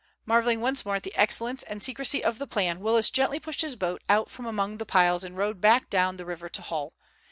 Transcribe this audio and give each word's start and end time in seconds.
Marvelling 0.25 0.61
once 0.61 0.83
more 0.83 0.95
at 0.95 1.03
the 1.03 1.13
excellence 1.13 1.61
and 1.61 1.83
secrecy 1.83 2.23
of 2.23 2.39
the 2.39 2.47
plan, 2.47 2.79
Willis 2.79 3.11
gently 3.11 3.39
pushed 3.39 3.61
his 3.61 3.75
boat 3.75 4.01
out 4.09 4.31
from 4.31 4.47
among 4.47 4.79
the 4.79 4.83
piles 4.83 5.23
and 5.23 5.37
rowed 5.37 5.61
back 5.61 5.91
down 5.91 6.17
the 6.17 6.25
river 6.25 6.49
to 6.49 6.61
Hull. 6.63 6.93